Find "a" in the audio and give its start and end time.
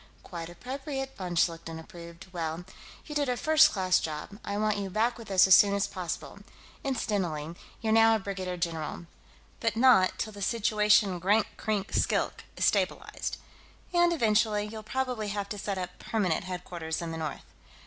3.29-3.37, 8.15-8.19